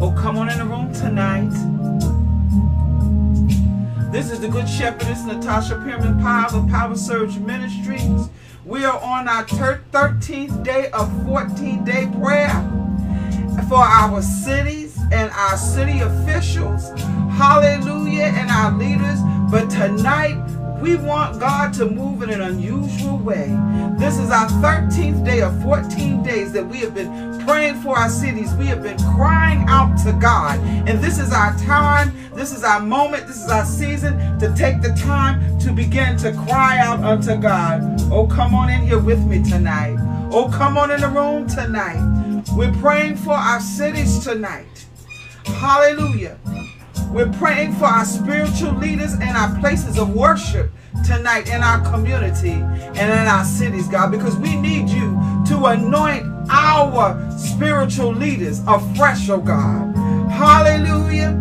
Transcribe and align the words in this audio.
Oh, 0.00 0.12
come 0.16 0.38
on 0.38 0.48
in 0.48 0.58
the 0.58 0.64
room 0.64 0.92
tonight. 0.92 1.50
This 4.12 4.30
is 4.30 4.38
the 4.38 4.46
Good 4.46 4.68
Shepherdess 4.68 5.24
Natasha 5.24 5.74
Pearman 5.74 6.20
Powell 6.20 6.60
of 6.60 6.70
Power 6.70 6.94
Surge 6.94 7.36
Ministries. 7.38 8.28
We 8.64 8.84
are 8.84 8.96
on 9.00 9.26
our 9.26 9.44
13th 9.44 10.62
day 10.62 10.88
of 10.92 11.10
14 11.26 11.84
day 11.84 12.08
prayer 12.20 12.54
for 13.68 13.78
our 13.78 14.22
cities 14.22 14.96
and 15.10 15.32
our 15.32 15.56
city 15.56 15.98
officials. 15.98 16.90
Hallelujah. 17.32 18.26
And 18.26 18.50
our 18.50 18.78
leaders. 18.78 19.18
But 19.50 19.68
tonight, 19.68 20.38
we 20.80 20.94
want 20.94 21.40
God 21.40 21.74
to 21.74 21.86
move 21.86 22.22
in 22.22 22.30
an 22.30 22.40
unusual 22.40 23.18
way. 23.18 23.48
This 23.98 24.16
is 24.18 24.30
our 24.30 24.46
13th 24.62 25.24
day 25.24 25.40
of 25.40 25.60
14 25.62 26.22
days 26.22 26.52
that 26.52 26.64
we 26.66 26.78
have 26.78 26.94
been 26.94 27.27
praying 27.48 27.80
for 27.80 27.96
our 27.96 28.10
cities. 28.10 28.52
We 28.56 28.66
have 28.66 28.82
been 28.82 28.98
crying 29.16 29.64
out 29.68 29.96
to 30.04 30.12
God. 30.12 30.60
And 30.86 31.02
this 31.02 31.18
is 31.18 31.32
our 31.32 31.56
time, 31.56 32.12
this 32.34 32.52
is 32.52 32.62
our 32.62 32.78
moment, 32.78 33.26
this 33.26 33.42
is 33.42 33.48
our 33.48 33.64
season 33.64 34.38
to 34.38 34.54
take 34.54 34.82
the 34.82 34.90
time 34.90 35.58
to 35.60 35.72
begin 35.72 36.18
to 36.18 36.32
cry 36.46 36.78
out 36.78 37.02
unto 37.02 37.36
God. 37.36 37.80
Oh, 38.12 38.26
come 38.26 38.54
on 38.54 38.68
in 38.68 38.82
here 38.82 38.98
with 38.98 39.24
me 39.24 39.42
tonight. 39.42 39.96
Oh, 40.30 40.50
come 40.52 40.76
on 40.76 40.90
in 40.90 41.00
the 41.00 41.08
room 41.08 41.46
tonight. 41.46 42.44
We're 42.54 42.74
praying 42.82 43.16
for 43.16 43.32
our 43.32 43.60
cities 43.60 44.22
tonight. 44.22 44.84
Hallelujah. 45.46 46.38
We're 47.10 47.32
praying 47.32 47.76
for 47.76 47.86
our 47.86 48.04
spiritual 48.04 48.74
leaders 48.74 49.14
and 49.14 49.34
our 49.38 49.58
places 49.58 49.98
of 49.98 50.14
worship 50.14 50.70
tonight 51.06 51.48
in 51.48 51.62
our 51.62 51.80
community 51.90 52.52
and 52.52 52.98
in 52.98 53.26
our 53.26 53.44
cities, 53.44 53.88
God, 53.88 54.10
because 54.10 54.36
we 54.36 54.54
need 54.54 54.90
you 54.90 55.18
to 55.46 55.64
anoint 55.64 56.27
our 56.50 57.38
spiritual 57.38 58.12
leaders 58.12 58.60
afresh, 58.66 59.28
oh 59.28 59.40
God. 59.40 59.94
Hallelujah. 60.30 61.32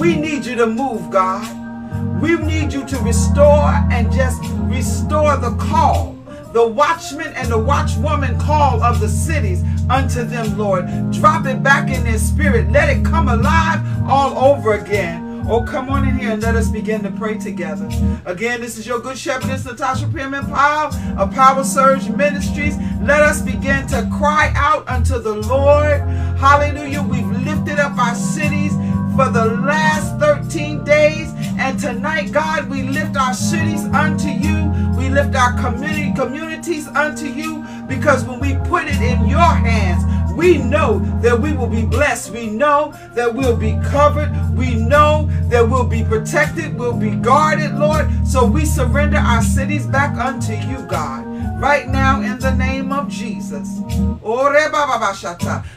We 0.00 0.16
need 0.16 0.44
you 0.44 0.56
to 0.56 0.66
move, 0.66 1.10
God. 1.10 2.20
We 2.20 2.36
need 2.36 2.72
you 2.72 2.86
to 2.86 2.98
restore 2.98 3.70
and 3.90 4.10
just 4.12 4.42
restore 4.68 5.36
the 5.36 5.54
call 5.56 6.16
the 6.56 6.66
watchman 6.66 7.34
and 7.34 7.50
the 7.50 7.58
watchwoman 7.58 8.40
call 8.40 8.82
of 8.82 8.98
the 8.98 9.08
cities 9.10 9.62
unto 9.90 10.24
them, 10.24 10.56
Lord. 10.56 10.86
Drop 11.12 11.44
it 11.44 11.62
back 11.62 11.90
in 11.90 12.02
their 12.02 12.16
spirit. 12.16 12.70
Let 12.70 12.88
it 12.88 13.04
come 13.04 13.28
alive 13.28 13.80
all 14.08 14.38
over 14.38 14.72
again. 14.72 15.25
Oh, 15.48 15.62
come 15.62 15.90
on 15.90 16.08
in 16.08 16.18
here 16.18 16.32
and 16.32 16.42
let 16.42 16.56
us 16.56 16.68
begin 16.68 17.02
to 17.02 17.10
pray 17.10 17.38
together. 17.38 17.88
Again, 18.24 18.60
this 18.60 18.78
is 18.78 18.86
your 18.86 18.98
good 18.98 19.16
shepherdess, 19.16 19.64
Natasha 19.64 20.08
Pearman 20.08 20.46
Powell 20.46 20.94
of 21.18 21.32
Power 21.34 21.62
Surge 21.62 22.08
Ministries. 22.08 22.76
Let 23.00 23.22
us 23.22 23.42
begin 23.42 23.86
to 23.88 24.08
cry 24.18 24.52
out 24.56 24.88
unto 24.88 25.18
the 25.18 25.34
Lord. 25.34 26.00
Hallelujah. 26.38 27.02
We've 27.02 27.30
lifted 27.44 27.78
up 27.78 27.96
our 27.98 28.14
cities 28.14 28.72
for 29.16 29.28
the 29.30 29.46
last 29.64 30.18
13 30.18 30.84
days. 30.84 31.32
And 31.58 31.78
tonight, 31.78 32.32
God, 32.32 32.68
we 32.68 32.82
lift 32.82 33.16
our 33.16 33.34
cities 33.34 33.84
unto 33.86 34.28
you. 34.28 34.72
We 34.96 35.08
lift 35.08 35.34
our 35.36 35.52
community 35.60 36.12
communities 36.14 36.88
unto 36.88 37.26
you 37.26 37.64
because 37.88 38.24
when 38.24 38.40
we 38.40 38.56
put 38.68 38.84
it 38.86 39.00
in 39.00 39.26
your 39.26 39.38
hands, 39.40 40.02
we 40.36 40.58
know 40.58 41.00
that 41.22 41.40
we 41.40 41.52
will 41.52 41.66
be 41.66 41.84
blessed. 41.84 42.30
We 42.30 42.48
know 42.48 42.92
that 43.14 43.34
we'll 43.34 43.56
be 43.56 43.72
covered. 43.84 44.30
We 44.56 44.74
know 44.74 45.28
that 45.48 45.68
we'll 45.68 45.86
be 45.86 46.04
protected. 46.04 46.78
We'll 46.78 46.96
be 46.96 47.16
guarded, 47.16 47.74
Lord. 47.74 48.06
So 48.26 48.46
we 48.46 48.64
surrender 48.64 49.18
our 49.18 49.42
cities 49.42 49.86
back 49.86 50.16
unto 50.16 50.52
you, 50.52 50.86
God 50.86 51.26
right 51.58 51.88
now 51.88 52.20
in 52.20 52.38
the 52.38 52.54
name 52.54 52.92
of 52.92 53.08
Jesus. 53.08 53.80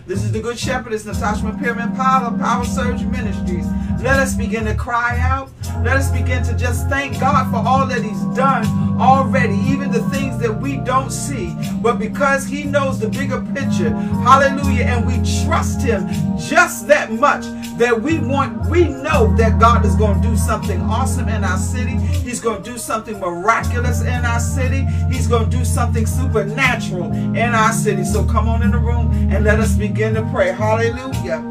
This 0.05 0.23
is 0.23 0.31
the 0.31 0.41
Good 0.41 0.59
Shepherd. 0.59 0.93
It's 0.93 1.05
Natasha 1.05 1.41
Powell 1.95 2.33
of 2.33 2.39
Power 2.39 2.65
Surge 2.65 3.03
Ministries. 3.03 3.65
Let 4.01 4.19
us 4.19 4.35
begin 4.35 4.65
to 4.65 4.75
cry 4.75 5.19
out. 5.19 5.49
Let 5.83 5.97
us 5.97 6.11
begin 6.11 6.43
to 6.43 6.55
just 6.55 6.87
thank 6.89 7.19
God 7.19 7.49
for 7.49 7.57
all 7.57 7.85
that 7.87 8.03
He's 8.03 8.23
done 8.35 8.65
already, 8.99 9.55
even 9.55 9.91
the 9.91 10.03
things 10.09 10.37
that 10.39 10.61
we 10.61 10.77
don't 10.77 11.11
see. 11.11 11.55
But 11.81 11.99
because 11.99 12.45
He 12.45 12.63
knows 12.63 12.99
the 12.99 13.09
bigger 13.09 13.41
picture, 13.53 13.91
hallelujah, 14.23 14.83
and 14.85 15.07
we 15.07 15.15
trust 15.45 15.81
Him 15.81 16.07
just 16.37 16.87
that 16.87 17.11
much 17.11 17.45
that 17.77 17.99
we 17.99 18.19
want, 18.19 18.69
we 18.69 18.89
know 18.89 19.33
that 19.37 19.59
God 19.59 19.85
is 19.85 19.95
going 19.95 20.21
to 20.21 20.27
do 20.27 20.35
something 20.35 20.81
awesome 20.81 21.29
in 21.29 21.43
our 21.45 21.57
city. 21.57 21.95
He's 21.95 22.41
going 22.41 22.61
to 22.61 22.71
do 22.71 22.77
something 22.77 23.17
miraculous 23.19 24.01
in 24.01 24.25
our 24.25 24.39
city. 24.39 24.85
He's 25.09 25.27
going 25.27 25.49
to 25.49 25.57
do 25.57 25.63
something 25.63 26.05
supernatural 26.05 27.11
in 27.13 27.55
our 27.55 27.71
city. 27.71 28.03
So 28.03 28.25
come 28.25 28.49
on 28.49 28.63
in 28.63 28.71
the 28.71 28.77
room 28.77 29.11
and 29.31 29.45
let 29.45 29.59
us 29.59 29.75
begin 29.75 30.13
to 30.15 30.29
pray. 30.31 30.51
Hallelujah. 30.51 31.41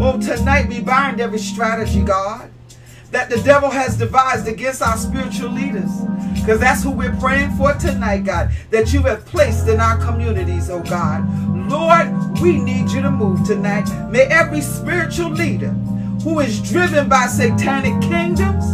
Oh, 0.00 0.18
tonight 0.20 0.68
we 0.68 0.80
bind 0.80 1.20
every 1.20 1.38
strategy, 1.38 2.02
God, 2.02 2.50
that 3.14 3.30
the 3.30 3.40
devil 3.42 3.70
has 3.70 3.96
devised 3.96 4.48
against 4.48 4.82
our 4.82 4.96
spiritual 4.96 5.48
leaders. 5.48 5.90
Because 6.34 6.58
that's 6.58 6.82
who 6.82 6.90
we're 6.90 7.14
praying 7.16 7.52
for 7.52 7.72
tonight, 7.74 8.24
God, 8.24 8.50
that 8.70 8.92
you 8.92 9.02
have 9.02 9.24
placed 9.24 9.68
in 9.68 9.78
our 9.78 9.96
communities, 9.98 10.68
oh 10.68 10.82
God. 10.82 11.24
Lord, 11.70 12.40
we 12.40 12.58
need 12.58 12.90
you 12.90 13.02
to 13.02 13.10
move 13.12 13.46
tonight. 13.46 13.88
May 14.10 14.22
every 14.22 14.60
spiritual 14.60 15.30
leader 15.30 15.70
who 16.24 16.40
is 16.40 16.60
driven 16.60 17.08
by 17.08 17.26
satanic 17.26 18.02
kingdoms, 18.02 18.64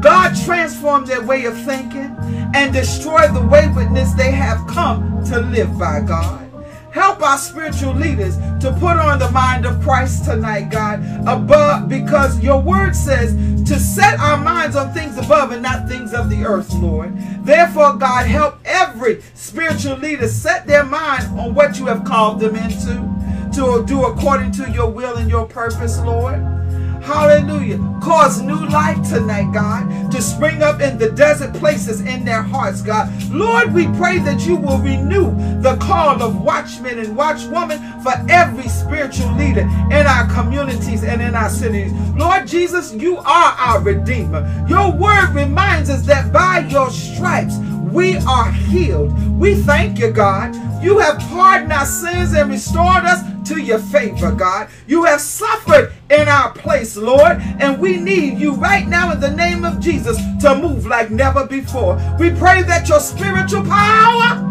God 0.00 0.36
transform 0.44 1.04
their 1.04 1.22
way 1.22 1.44
of 1.46 1.60
thinking 1.64 2.16
and 2.54 2.72
destroy 2.72 3.26
the 3.28 3.44
waywardness 3.44 4.14
they 4.14 4.30
have 4.30 4.64
come 4.68 5.24
to 5.24 5.40
live 5.40 5.76
by, 5.76 6.00
God. 6.00 6.49
Help 6.92 7.22
our 7.22 7.38
spiritual 7.38 7.94
leaders 7.94 8.36
to 8.60 8.76
put 8.80 8.96
on 8.96 9.18
the 9.18 9.30
mind 9.30 9.64
of 9.64 9.80
Christ 9.80 10.24
tonight, 10.24 10.70
God, 10.70 11.00
above 11.26 11.88
because 11.88 12.42
your 12.42 12.60
word 12.60 12.96
says 12.96 13.32
to 13.68 13.78
set 13.78 14.18
our 14.18 14.36
minds 14.36 14.74
on 14.74 14.92
things 14.92 15.16
above 15.16 15.52
and 15.52 15.62
not 15.62 15.88
things 15.88 16.12
of 16.12 16.28
the 16.28 16.44
earth, 16.44 16.72
Lord. 16.74 17.12
Therefore, 17.44 17.94
God, 17.94 18.26
help 18.26 18.58
every 18.64 19.22
spiritual 19.34 19.96
leader 19.96 20.26
set 20.26 20.66
their 20.66 20.84
mind 20.84 21.26
on 21.38 21.54
what 21.54 21.78
you 21.78 21.86
have 21.86 22.04
called 22.04 22.40
them 22.40 22.56
into 22.56 23.10
to 23.54 23.84
do 23.86 24.04
according 24.04 24.52
to 24.52 24.70
your 24.70 24.90
will 24.90 25.16
and 25.16 25.30
your 25.30 25.46
purpose, 25.46 25.98
Lord. 26.00 26.59
Hallelujah. 27.02 27.78
Cause 28.02 28.40
new 28.42 28.66
life 28.66 29.08
tonight, 29.08 29.52
God, 29.52 30.10
to 30.12 30.20
spring 30.22 30.62
up 30.62 30.80
in 30.80 30.98
the 30.98 31.10
desert 31.10 31.54
places 31.54 32.00
in 32.00 32.24
their 32.24 32.42
hearts, 32.42 32.82
God. 32.82 33.10
Lord, 33.30 33.72
we 33.72 33.86
pray 33.98 34.18
that 34.20 34.46
you 34.46 34.56
will 34.56 34.78
renew 34.78 35.30
the 35.62 35.76
call 35.76 36.22
of 36.22 36.42
watchmen 36.42 36.98
and 36.98 37.16
watchwomen 37.16 38.02
for 38.02 38.12
every 38.30 38.68
spiritual 38.68 39.32
leader 39.34 39.62
in 39.62 40.06
our 40.06 40.28
communities 40.32 41.04
and 41.04 41.20
in 41.20 41.34
our 41.34 41.50
cities. 41.50 41.92
Lord 42.16 42.46
Jesus, 42.46 42.92
you 42.92 43.18
are 43.18 43.24
our 43.24 43.80
Redeemer. 43.80 44.66
Your 44.68 44.92
word 44.92 45.30
reminds 45.34 45.90
us 45.90 46.02
that 46.06 46.32
by 46.32 46.60
your 46.68 46.90
stripes, 46.90 47.56
we 47.92 48.16
are 48.18 48.50
healed. 48.52 49.12
We 49.38 49.54
thank 49.54 49.98
you, 49.98 50.10
God. 50.12 50.54
You 50.82 50.98
have 50.98 51.18
pardoned 51.18 51.72
our 51.72 51.84
sins 51.84 52.32
and 52.34 52.50
restored 52.50 53.04
us 53.04 53.22
to 53.48 53.60
your 53.60 53.78
favor, 53.78 54.32
God. 54.32 54.68
You 54.86 55.04
have 55.04 55.20
suffered 55.20 55.92
in 56.08 56.28
our 56.28 56.52
place, 56.52 56.96
Lord, 56.96 57.38
and 57.58 57.78
we 57.78 57.96
need 57.96 58.38
you 58.38 58.54
right 58.54 58.86
now 58.86 59.12
in 59.12 59.20
the 59.20 59.30
name 59.30 59.64
of 59.64 59.80
Jesus 59.80 60.16
to 60.40 60.54
move 60.54 60.86
like 60.86 61.10
never 61.10 61.46
before. 61.46 61.96
We 62.18 62.30
pray 62.30 62.62
that 62.62 62.88
your 62.88 63.00
spiritual 63.00 63.64
power 63.64 64.46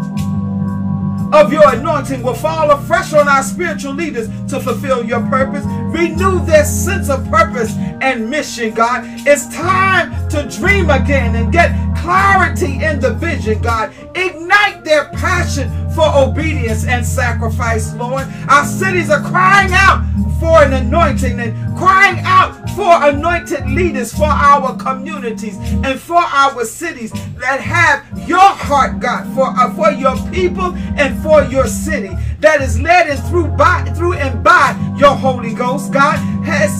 of 1.32 1.52
your 1.52 1.68
anointing 1.74 2.22
will 2.22 2.34
fall 2.34 2.70
afresh 2.70 3.12
on 3.12 3.28
our 3.28 3.42
spiritual 3.42 3.92
leaders 3.92 4.28
to 4.48 4.60
fulfill 4.60 5.04
your 5.04 5.20
purpose. 5.28 5.64
Renew 5.64 6.44
their 6.44 6.64
sense 6.64 7.08
of 7.08 7.28
purpose 7.30 7.74
and 8.00 8.28
mission, 8.28 8.74
God. 8.74 9.04
It's 9.26 9.46
time 9.54 10.28
to 10.30 10.48
dream 10.48 10.90
again 10.90 11.36
and 11.36 11.52
get 11.52 11.70
clarity 11.96 12.82
in 12.82 13.00
the 13.00 13.14
vision, 13.14 13.60
God. 13.62 13.92
Ignite 14.14 14.84
their 14.84 15.08
passion 15.10 15.70
for 15.90 16.06
obedience 16.14 16.86
and 16.86 17.04
sacrifice, 17.04 17.94
Lord. 17.94 18.26
Our 18.48 18.64
cities 18.64 19.10
are 19.10 19.20
crying 19.20 19.72
out 19.72 20.04
for 20.40 20.62
an 20.62 20.72
anointing 20.72 21.38
and 21.38 21.78
crying 21.78 22.18
out 22.24 22.68
for 22.70 23.08
anointed 23.08 23.66
leaders 23.68 24.12
for 24.12 24.24
our 24.24 24.74
communities 24.76 25.56
and 25.84 26.00
for 26.00 26.16
our 26.16 26.64
cities 26.64 27.12
that 27.36 27.60
have 27.60 28.28
your 28.28 28.40
heart, 28.40 29.00
God, 29.00 29.32
for, 29.34 29.48
uh, 29.48 29.72
for 29.74 29.90
your 29.92 30.16
people 30.32 30.74
and 30.96 31.22
for 31.22 31.44
your 31.44 31.66
city 31.66 32.16
that 32.40 32.62
is 32.62 32.80
led 32.80 33.08
and 33.08 33.22
through 33.28 33.48
by 33.48 33.84
through 33.94 34.14
and 34.14 34.42
by 34.42 34.74
your 34.98 35.14
Holy 35.14 35.52
Ghost, 35.52 35.92
God. 35.92 36.16
Has 36.44 36.72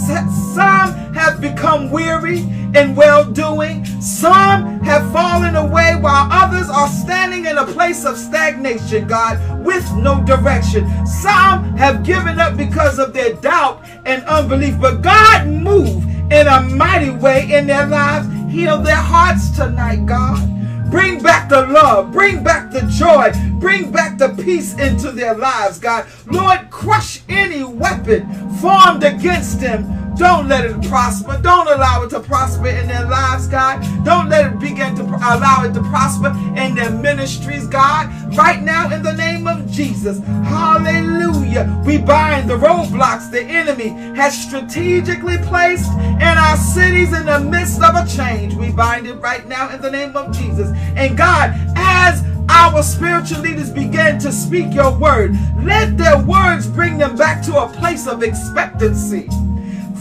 some 0.55 1.13
have 1.13 1.41
become 1.41 1.91
weary 1.91 2.41
in 2.75 2.95
well 2.95 3.25
doing, 3.25 3.85
some 4.01 4.81
have 4.81 5.13
fallen 5.13 5.57
away, 5.57 5.97
while 6.01 6.29
others 6.31 6.69
are 6.69 6.89
standing 6.89 7.47
in 7.47 7.59
a 7.59 7.67
place 7.67 8.05
of 8.05 8.17
stagnation, 8.17 9.07
God, 9.07 9.65
with 9.65 9.91
no 9.97 10.23
direction. 10.25 10.87
Some 11.07 11.77
have 11.77 12.05
given 12.05 12.39
up 12.39 12.57
because 12.57 12.99
of 12.99 13.13
their 13.13 13.35
doubt 13.35 13.85
and 14.05 14.23
unbelief, 14.25 14.81
but 14.81 15.03
God 15.03 15.49
move 15.49 16.05
in 16.33 16.47
a 16.47 16.61
mighty 16.63 17.11
way 17.11 17.53
in 17.53 17.67
their 17.67 17.87
lives. 17.87 18.29
Heal 18.53 18.79
their 18.79 18.97
hearts 18.97 19.51
tonight, 19.51 20.07
God. 20.07 20.47
Bring 20.91 21.23
back 21.23 21.49
the 21.49 21.67
love. 21.69 22.11
Bring 22.11 22.43
back 22.43 22.73
the 22.73 22.81
joy. 22.83 23.31
Bring 23.61 23.93
back 23.93 24.19
the 24.19 24.31
peace 24.43 24.77
into 24.77 25.13
their 25.13 25.35
lives, 25.35 25.79
God. 25.79 26.07
Lord, 26.27 26.69
crush 26.71 27.21
any 27.29 27.63
weapon 27.63 28.29
formed 28.57 29.05
against 29.05 29.61
them 29.61 30.00
don't 30.21 30.49
let 30.49 30.67
it 30.67 30.83
prosper. 30.83 31.41
Don't 31.43 31.67
allow 31.67 32.03
it 32.03 32.11
to 32.11 32.21
prosper 32.21 32.69
in 32.69 32.87
their 32.89 33.07
lives, 33.07 33.47
God. 33.47 33.81
Don't 34.05 34.29
let 34.29 34.53
it 34.53 34.61
begin 34.61 34.95
to 34.97 35.03
allow 35.03 35.65
it 35.65 35.73
to 35.73 35.83
prosper 35.85 36.29
in 36.59 36.75
their 36.75 36.91
ministries, 36.91 37.67
God. 37.67 38.13
Right 38.37 38.63
now, 38.63 38.95
in 38.95 39.03
the 39.03 39.15
name 39.15 39.49
of 39.49 39.67
Jesus. 39.71 40.19
Hallelujah. 40.45 41.83
We 41.87 41.97
bind 41.97 42.51
the 42.51 42.59
roadblocks 42.59 43.31
the 43.31 43.43
enemy 43.43 43.89
has 44.15 44.37
strategically 44.39 45.39
placed 45.39 45.91
in 45.91 46.23
our 46.23 46.57
cities 46.59 47.15
in 47.15 47.25
the 47.25 47.41
midst 47.41 47.83
of 47.83 47.95
a 47.95 48.07
change. 48.07 48.55
We 48.55 48.73
bind 48.73 49.07
it 49.07 49.15
right 49.15 49.49
now 49.49 49.71
in 49.75 49.81
the 49.81 49.91
name 49.91 50.15
of 50.19 50.37
Jesus. 50.37 50.71
And 50.97 51.17
God, 51.17 51.55
as 51.77 52.23
our 52.51 52.83
spiritual 52.83 53.41
leaders 53.41 53.71
begin 53.71 54.19
to 54.19 54.31
speak 54.31 54.75
your 54.75 54.95
word, 54.99 55.35
let 55.63 55.97
their 55.97 56.23
words 56.23 56.67
bring 56.67 56.99
them 56.99 57.17
back 57.17 57.43
to 57.47 57.57
a 57.57 57.69
place 57.69 58.07
of 58.07 58.23
expectancy 58.23 59.27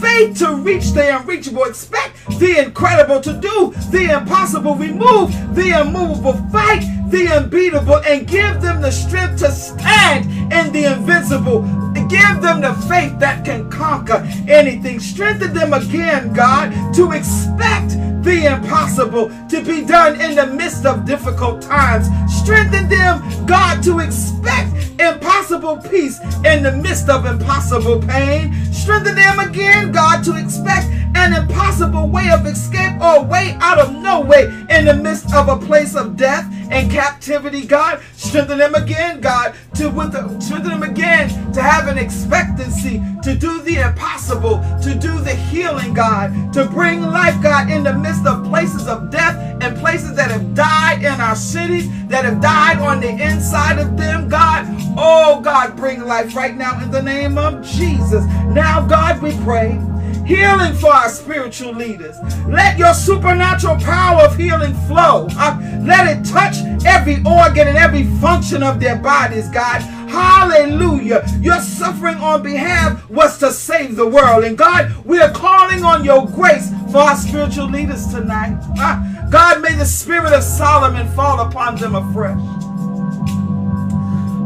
faith 0.00 0.38
to 0.38 0.54
reach 0.56 0.90
the 0.92 1.16
unreachable, 1.16 1.64
expect 1.64 2.16
the 2.38 2.58
incredible 2.64 3.20
to 3.20 3.32
do 3.34 3.72
the 3.90 4.16
impossible, 4.18 4.74
remove 4.74 5.30
the 5.54 5.80
immovable, 5.80 6.34
fight 6.50 6.84
the 7.10 7.28
unbeatable, 7.28 7.98
and 8.06 8.26
give 8.26 8.60
them 8.62 8.80
the 8.80 8.90
strength 8.90 9.40
to 9.40 9.50
stand 9.50 10.26
in 10.52 10.72
the 10.72 10.92
invincible. 10.92 11.62
Give 12.10 12.42
them 12.42 12.60
the 12.60 12.74
faith 12.88 13.20
that 13.20 13.44
can 13.44 13.70
conquer 13.70 14.26
anything. 14.48 14.98
Strengthen 14.98 15.54
them 15.54 15.72
again, 15.72 16.32
God, 16.32 16.72
to 16.94 17.12
expect 17.12 17.92
the 18.24 18.52
impossible 18.52 19.30
to 19.48 19.62
be 19.62 19.84
done 19.84 20.20
in 20.20 20.34
the 20.34 20.46
midst 20.48 20.86
of 20.86 21.04
difficult 21.04 21.62
times. 21.62 22.08
Strengthen 22.32 22.88
them, 22.88 23.46
God, 23.46 23.80
to 23.84 24.00
expect 24.00 24.74
impossible 25.00 25.76
peace 25.76 26.18
in 26.44 26.64
the 26.64 26.72
midst 26.82 27.08
of 27.08 27.26
impossible 27.26 28.00
pain. 28.00 28.54
Strengthen 28.80 29.14
them 29.14 29.38
again, 29.38 29.92
God, 29.92 30.24
to 30.24 30.36
expect 30.36 30.86
an 31.14 31.34
impossible 31.34 32.08
way 32.08 32.30
of 32.30 32.46
escape 32.46 32.98
or 32.98 33.22
way 33.22 33.58
out 33.60 33.78
of 33.78 33.92
no 33.92 34.22
way 34.22 34.44
in 34.70 34.86
the 34.86 34.94
midst 34.94 35.34
of 35.34 35.48
a 35.48 35.58
place 35.58 35.94
of 35.94 36.16
death 36.16 36.50
and 36.70 36.90
captivity, 36.90 37.66
God. 37.66 38.02
Strengthen 38.16 38.58
them 38.58 38.74
again, 38.74 39.20
God, 39.20 39.54
to 39.74 39.90
with 39.90 40.12
the, 40.12 40.40
strengthen 40.40 40.70
them 40.70 40.82
again 40.82 41.28
to 41.52 41.62
have 41.62 41.88
an 41.88 41.98
expectancy 41.98 43.02
to 43.22 43.34
do 43.34 43.60
the 43.62 43.76
impossible, 43.76 44.64
to 44.82 44.94
do 44.94 45.18
the 45.20 45.34
healing, 45.34 45.92
God, 45.92 46.52
to 46.52 46.66
bring 46.66 47.02
life, 47.02 47.40
God, 47.42 47.70
in 47.70 47.82
the 47.82 47.92
midst 47.92 48.26
of 48.26 48.44
places 48.44 48.86
of 48.86 49.10
death 49.10 49.36
and 49.62 49.76
places 49.78 50.14
that 50.16 50.30
have 50.30 50.54
died 50.54 51.00
in 51.00 51.20
our 51.20 51.36
cities, 51.36 51.88
that 52.08 52.24
have 52.24 52.40
died 52.40 52.78
on 52.78 53.00
the 53.00 53.10
inside 53.10 53.78
of 53.78 53.96
them, 53.96 54.28
God. 54.28 54.66
Oh, 54.96 55.40
God, 55.40 55.76
bring 55.76 56.04
life 56.04 56.34
right 56.34 56.56
now 56.56 56.82
in 56.82 56.90
the 56.90 57.02
name 57.02 57.36
of 57.36 57.64
Jesus. 57.64 58.24
Now, 58.46 58.86
God, 58.86 59.22
we 59.22 59.36
pray 59.44 59.78
healing 60.26 60.74
for 60.74 60.92
our 60.92 61.08
spiritual 61.08 61.72
leaders. 61.72 62.16
Let 62.46 62.78
your 62.78 62.94
supernatural 62.94 63.76
power 63.76 64.22
of 64.22 64.36
healing 64.36 64.74
flow. 64.86 65.28
Uh, 65.32 65.58
let 65.82 66.06
it 66.06 66.24
touch 66.24 66.56
every 66.84 67.16
organ 67.24 67.68
and 67.68 67.76
every 67.76 68.04
function 68.20 68.62
of 68.62 68.80
their 68.80 68.96
bodies, 68.96 69.48
God. 69.48 69.80
Hallelujah. 70.10 71.24
Your 71.40 71.60
suffering 71.60 72.16
on 72.16 72.42
behalf 72.42 73.08
was 73.08 73.38
to 73.38 73.52
save 73.52 73.96
the 73.96 74.06
world. 74.06 74.44
And 74.44 74.58
God, 74.58 74.92
we 75.04 75.20
are 75.20 75.30
calling 75.30 75.84
on 75.84 76.04
your 76.04 76.26
grace 76.26 76.70
for 76.90 76.98
our 76.98 77.16
spiritual 77.16 77.68
leaders 77.68 78.06
tonight. 78.08 78.58
Uh, 78.78 79.28
God, 79.30 79.62
may 79.62 79.74
the 79.74 79.84
spirit 79.86 80.32
of 80.32 80.42
Solomon 80.42 81.08
fall 81.14 81.40
upon 81.40 81.76
them 81.76 81.94
afresh. 81.94 82.38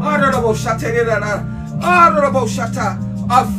Honorable 0.05 0.53
Shata. 0.53 1.55
Honorable 1.81 2.41
A 2.41 2.47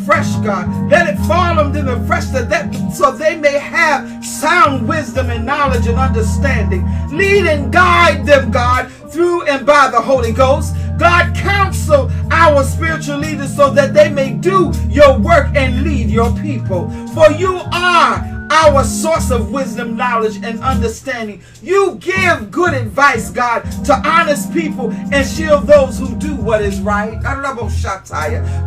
fresh 0.04 0.34
God. 0.36 0.90
Let 0.90 1.08
it 1.08 1.18
fall 1.26 1.58
on 1.58 1.72
them 1.72 1.88
afresh 1.88 2.26
so 2.26 2.44
that 2.44 2.74
so 2.92 3.12
they 3.12 3.36
may 3.36 3.58
have 3.58 4.24
sound 4.24 4.88
wisdom 4.88 5.30
and 5.30 5.44
knowledge 5.44 5.86
and 5.86 5.98
understanding. 5.98 6.84
Lead 7.10 7.46
and 7.46 7.72
guide 7.72 8.26
them, 8.26 8.50
God, 8.50 8.90
through 9.10 9.42
and 9.46 9.66
by 9.66 9.88
the 9.90 10.00
Holy 10.00 10.32
Ghost. 10.32 10.74
God, 10.98 11.34
counsel 11.36 12.10
our 12.30 12.64
spiritual 12.64 13.18
leaders 13.18 13.54
so 13.54 13.70
that 13.70 13.92
they 13.92 14.08
may 14.08 14.32
do 14.32 14.72
your 14.88 15.18
work 15.18 15.54
and 15.54 15.82
lead 15.82 16.08
your 16.08 16.32
people. 16.38 16.88
For 17.08 17.30
you 17.32 17.60
are 17.72 18.35
our 18.56 18.84
source 18.84 19.30
of 19.30 19.52
wisdom, 19.52 19.96
knowledge, 19.96 20.36
and 20.42 20.58
understanding. 20.60 21.42
You 21.62 21.96
give 21.96 22.50
good 22.50 22.72
advice, 22.72 23.30
God, 23.30 23.60
to 23.84 23.94
honest 24.08 24.52
people 24.52 24.90
and 24.90 25.26
shield 25.26 25.66
those 25.66 25.98
who 25.98 26.14
do 26.16 26.34
what 26.36 26.62
is 26.62 26.80
right. 26.80 27.20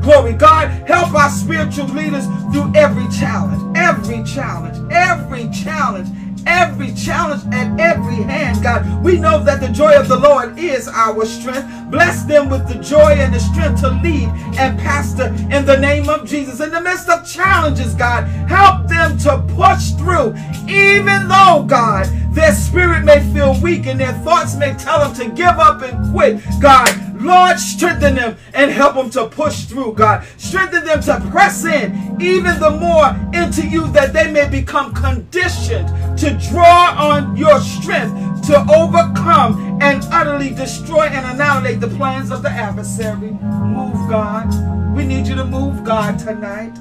Glory, 0.03 0.33
God, 0.33 0.69
help 0.87 1.13
our 1.15 1.29
spiritual 1.29 1.87
leaders 1.87 2.25
through 2.53 2.71
every 2.75 3.07
challenge, 3.17 3.77
every 3.77 4.23
challenge, 4.23 4.77
every 4.91 5.49
challenge 5.49 6.07
every 6.45 6.93
challenge 6.93 7.43
at 7.53 7.79
every 7.79 8.23
hand, 8.23 8.63
God. 8.63 9.03
We 9.03 9.19
know 9.19 9.43
that 9.43 9.61
the 9.61 9.69
joy 9.69 9.97
of 9.99 10.07
the 10.07 10.19
Lord 10.19 10.57
is 10.57 10.87
our 10.87 11.25
strength. 11.25 11.67
Bless 11.89 12.23
them 12.23 12.49
with 12.49 12.67
the 12.67 12.75
joy 12.83 13.13
and 13.13 13.33
the 13.33 13.39
strength 13.39 13.81
to 13.81 13.89
lead 13.89 14.29
and 14.57 14.79
pastor 14.79 15.27
in 15.51 15.65
the 15.65 15.77
name 15.79 16.09
of 16.09 16.27
Jesus. 16.27 16.59
In 16.59 16.71
the 16.71 16.81
midst 16.81 17.09
of 17.09 17.27
challenges, 17.27 17.93
God, 17.95 18.23
help 18.47 18.87
them 18.87 19.17
to 19.19 19.41
push 19.55 19.91
through, 19.91 20.35
even 20.67 21.27
though, 21.27 21.65
God, 21.67 22.07
their 22.33 22.53
spirit 22.53 23.03
may 23.03 23.21
feel 23.33 23.59
weak 23.61 23.87
and 23.87 23.99
their 23.99 24.13
thoughts 24.19 24.55
may 24.55 24.73
tell 24.75 24.99
them 24.99 25.13
to 25.15 25.35
give 25.35 25.47
up 25.47 25.81
and 25.81 26.13
quit. 26.13 26.41
God, 26.61 27.08
Lord, 27.19 27.59
strengthen 27.59 28.15
them 28.15 28.37
and 28.53 28.71
help 28.71 28.95
them 28.95 29.09
to 29.11 29.27
push 29.27 29.65
through, 29.65 29.93
God. 29.93 30.25
Strengthen 30.37 30.85
them 30.85 31.01
to 31.03 31.19
press 31.29 31.65
in 31.65 32.17
even 32.21 32.59
the 32.59 32.71
more 32.71 33.09
into 33.33 33.67
you 33.67 33.87
that 33.91 34.13
they 34.13 34.31
may 34.31 34.49
become 34.49 34.93
conditioned 34.93 35.87
to 36.17 36.37
draw 36.49 36.95
on 36.97 37.35
your 37.35 37.59
strength 37.59 38.47
to 38.47 38.59
overcome 38.73 39.68
and 39.81 40.03
utterly 40.11 40.49
destroy 40.49 41.05
and 41.07 41.25
annihilate 41.25 41.79
the 41.79 41.87
plans 41.87 42.31
of 42.31 42.41
the 42.43 42.49
adversary. 42.49 43.31
Move, 43.31 44.09
God. 44.09 44.47
We 44.95 45.05
need 45.05 45.27
you 45.27 45.35
to 45.35 45.45
move, 45.45 45.83
God, 45.85 46.19
tonight. 46.19 46.77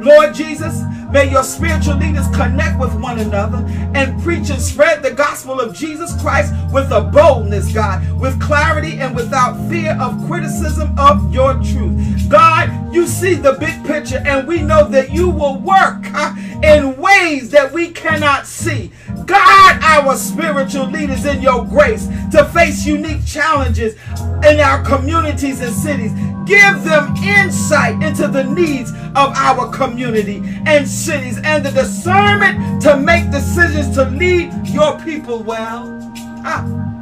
Lord 0.00 0.34
Jesus, 0.34 0.82
may 1.10 1.28
your 1.28 1.42
spiritual 1.42 1.96
leaders 1.96 2.28
connect 2.28 2.78
with 2.78 2.94
one 3.00 3.18
another 3.18 3.64
and 3.94 4.22
preach 4.22 4.50
and 4.50 4.60
spread 4.60 5.02
the 5.02 5.10
gospel 5.10 5.60
of 5.60 5.74
Jesus 5.74 6.20
Christ 6.22 6.54
with 6.72 6.92
a 6.92 7.00
boldness, 7.00 7.72
God, 7.72 8.20
with 8.20 8.40
clarity 8.40 8.98
and 9.00 9.16
without 9.16 9.56
fear 9.68 9.98
of 10.00 10.26
criticism 10.28 10.96
of 10.96 11.34
your 11.34 11.54
truth. 11.54 12.28
God, 12.28 12.94
you 12.94 13.06
see 13.06 13.34
the 13.34 13.54
big 13.54 13.84
picture, 13.84 14.22
and 14.24 14.46
we 14.46 14.62
know 14.62 14.86
that 14.88 15.10
you 15.10 15.28
will 15.28 15.58
work 15.58 16.04
in 16.62 16.96
ways 16.98 17.50
that 17.50 17.72
we 17.72 17.90
cannot 17.90 18.46
see. 18.46 18.92
God, 19.24 19.80
our 19.82 20.14
spiritual 20.14 20.86
leaders 20.86 21.24
in 21.24 21.42
your 21.42 21.64
grace 21.64 22.06
to 22.36 22.44
face 22.46 22.84
unique 22.84 23.24
challenges 23.24 23.94
in 24.46 24.60
our 24.60 24.84
communities 24.84 25.60
and 25.60 25.74
cities. 25.74 26.12
Give 26.44 26.84
them 26.84 27.16
insight 27.16 28.02
into 28.02 28.28
the 28.28 28.44
needs 28.44 28.90
of 28.90 29.32
our 29.34 29.72
community 29.72 30.42
and 30.66 30.86
cities 30.86 31.38
and 31.42 31.64
the 31.64 31.70
discernment 31.70 32.82
to 32.82 32.98
make 32.98 33.30
decisions 33.30 33.94
to 33.96 34.04
lead 34.10 34.52
your 34.66 35.00
people 35.00 35.42
well. 35.42 35.98
Ah. 36.44 36.95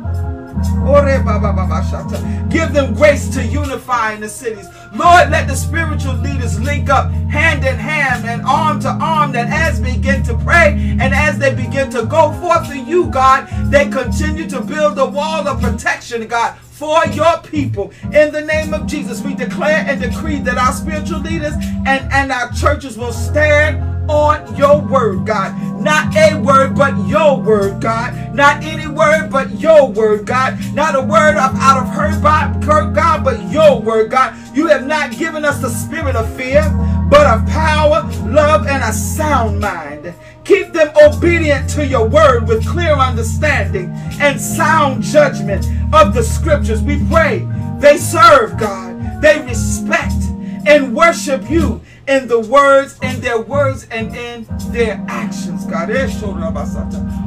Give 2.50 2.72
them 2.72 2.94
grace 2.94 3.28
to 3.34 3.44
unify 3.44 4.12
in 4.12 4.20
the 4.20 4.28
cities. 4.28 4.66
Lord, 4.94 5.30
let 5.30 5.48
the 5.48 5.56
spiritual 5.56 6.14
leaders 6.14 6.60
link 6.60 6.88
up 6.88 7.10
hand 7.10 7.64
in 7.64 7.76
hand 7.76 8.26
and 8.26 8.42
arm 8.42 8.80
to 8.80 8.90
arm 8.90 9.32
that 9.32 9.48
as 9.48 9.80
they 9.80 9.94
begin 9.94 10.22
to 10.24 10.36
pray 10.38 10.96
and 11.00 11.14
as 11.14 11.38
they 11.38 11.54
begin 11.54 11.90
to 11.90 12.06
go 12.06 12.32
forth 12.40 12.68
to 12.68 12.78
you, 12.78 13.10
God, 13.10 13.48
they 13.72 13.88
continue 13.88 14.48
to 14.48 14.60
build 14.60 14.98
a 14.98 15.06
wall 15.06 15.48
of 15.48 15.60
protection, 15.60 16.26
God, 16.28 16.56
for 16.74 17.06
your 17.12 17.38
people. 17.38 17.92
In 18.12 18.32
the 18.32 18.40
name 18.40 18.74
of 18.74 18.86
Jesus, 18.86 19.22
we 19.22 19.34
declare 19.34 19.84
and 19.86 20.00
decree 20.00 20.40
that 20.40 20.58
our 20.58 20.72
spiritual 20.72 21.20
leaders 21.20 21.54
and, 21.86 22.12
and 22.12 22.32
our 22.32 22.50
churches 22.50 22.98
will 22.98 23.12
stand 23.12 23.78
on 24.10 24.56
your 24.56 24.80
word, 24.80 25.24
God. 25.24 25.54
Not 25.80 26.14
a 26.16 26.34
word, 26.40 26.74
but 26.74 26.96
your 27.06 27.40
word, 27.40 27.80
God. 27.80 28.34
Not 28.34 28.64
any 28.64 28.88
word, 28.88 29.30
but 29.30 29.60
your 29.60 29.88
word, 29.88 30.26
God. 30.26 30.58
Not 30.74 30.96
a 30.96 31.00
word 31.00 31.36
of, 31.36 31.54
out 31.54 31.80
of 31.80 31.88
her, 31.88 32.90
God, 32.92 33.24
but 33.24 33.40
your 33.50 33.80
word, 33.80 34.10
God. 34.10 34.34
You 34.54 34.66
have 34.66 34.86
not 34.86 35.16
given 35.16 35.44
us 35.44 35.60
the 35.60 35.68
spirit 35.68 36.16
of 36.16 36.28
fear, 36.36 36.62
but 37.08 37.26
of 37.26 37.46
power, 37.46 38.02
love, 38.26 38.63
a 38.84 38.92
sound 38.92 39.60
mind. 39.60 40.14
Keep 40.44 40.72
them 40.72 40.92
obedient 40.96 41.70
to 41.70 41.86
your 41.86 42.06
word 42.06 42.46
with 42.46 42.66
clear 42.66 42.92
understanding 42.92 43.88
and 44.20 44.38
sound 44.38 45.02
judgment 45.02 45.66
of 45.94 46.12
the 46.12 46.22
scriptures. 46.22 46.82
We 46.82 47.02
pray 47.08 47.48
they 47.78 47.96
serve 47.96 48.58
God, 48.58 49.22
they 49.22 49.40
respect 49.40 50.12
and 50.66 50.94
worship 50.94 51.48
you 51.50 51.80
in 52.06 52.28
the 52.28 52.40
words, 52.40 52.98
in 53.02 53.20
their 53.22 53.40
words, 53.40 53.86
and 53.90 54.14
in 54.14 54.46
their 54.70 55.02
actions. 55.08 55.64
God, 55.64 55.90
eh, 55.90 56.10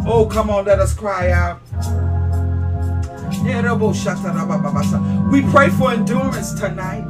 oh, 0.06 0.30
come 0.32 0.52
on, 0.52 0.66
let 0.66 0.80
us 0.80 0.94
cry 0.94 1.32
out. 1.32 1.60
We 5.32 5.42
pray 5.52 5.70
for 5.70 5.92
endurance 5.92 6.54
tonight 6.54 7.06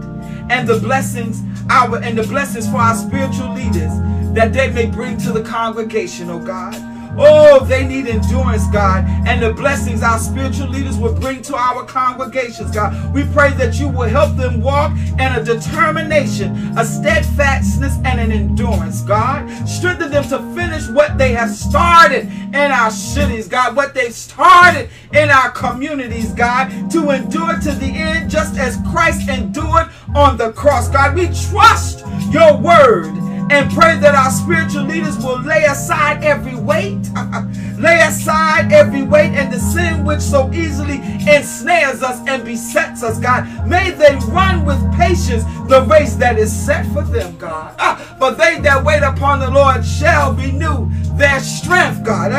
and 0.50 0.68
the 0.68 0.80
blessings 0.80 1.42
our 1.70 1.98
and 1.98 2.18
the 2.18 2.24
blessings 2.24 2.70
for 2.70 2.78
our 2.78 2.96
spiritual 2.96 3.54
leaders 3.54 3.92
that 4.38 4.54
they 4.54 4.70
may 4.70 4.86
bring 4.86 5.18
to 5.18 5.32
the 5.32 5.42
congregation, 5.42 6.30
oh 6.30 6.38
God. 6.38 6.76
Oh, 7.20 7.66
they 7.66 7.84
need 7.88 8.06
endurance, 8.06 8.68
God, 8.68 9.04
and 9.26 9.42
the 9.42 9.52
blessings 9.52 10.04
our 10.04 10.20
spiritual 10.20 10.68
leaders 10.68 10.96
will 10.96 11.16
bring 11.16 11.42
to 11.42 11.56
our 11.56 11.84
congregations, 11.86 12.70
God. 12.70 13.12
We 13.16 13.24
pray 13.34 13.54
that 13.54 13.80
you 13.80 13.90
will 13.90 14.08
help 14.08 14.38
them 14.38 14.62
walk 14.62 14.92
in 14.92 15.22
a 15.22 15.44
determination, 15.44 16.56
a 16.78 16.86
steadfastness, 16.86 17.98
and 18.06 18.20
an 18.20 18.32
endurance, 18.32 19.02
God. 19.02 19.50
Strengthen 19.68 20.12
them 20.12 20.26
to 20.26 20.38
finish 20.54 20.88
what 20.90 21.18
they 21.18 21.32
have 21.32 21.50
started 21.50 22.28
in 22.28 22.72
our 22.72 22.92
cities, 22.92 23.48
God, 23.48 23.76
what 23.76 23.96
they've 23.96 24.14
started 24.14 24.92
in 25.14 25.32
our 25.32 25.50
communities, 25.50 26.32
God, 26.34 26.92
to 26.92 27.10
endure 27.10 27.58
to 27.58 27.72
the 27.72 27.88
end 27.88 28.30
just 28.30 28.56
as 28.60 28.78
Christ 28.92 29.28
endured 29.30 29.90
on 30.16 30.38
the 30.38 30.52
cross, 30.52 30.90
God. 30.90 31.16
We 31.16 31.26
trust 31.50 32.06
your 32.32 32.56
word 32.58 33.27
and 33.50 33.72
pray 33.72 33.98
that 34.00 34.16
our 34.16 34.32
spiritual 34.32 34.84
leaders 34.84 35.18
will 35.18 35.42
lay 35.42 35.64
aside 35.64 36.24
every 36.24 36.56
weight, 36.56 37.10
lay 37.78 38.00
aside 38.02 38.72
every 38.72 39.04
weight 39.04 39.32
and 39.32 39.52
the 39.52 39.60
sin 39.60 40.06
which 40.06 40.20
so 40.22 40.52
easily 40.54 40.98
ensnares 41.28 42.04
us 42.04 42.20
and 42.28 42.44
besets 42.44 43.04
us, 43.04 43.20
God. 43.20 43.46
May 43.68 43.92
they 43.92 44.16
run 44.28 44.66
with 44.66 44.80
patience 44.94 45.44
the 45.68 45.86
race 45.90 46.16
that 46.16 46.38
is 46.38 46.52
set 46.52 46.86
for 46.94 47.04
them, 47.04 47.38
God. 47.38 47.76
But 48.20 48.38
they 48.38 48.60
that 48.62 48.84
wait 48.84 49.04
upon 49.04 49.40
the 49.40 49.52
Lord 49.52 49.86
shall 49.86 50.34
renew 50.34 50.90
their 51.18 51.40
strength, 51.40 52.04
God. 52.04 52.32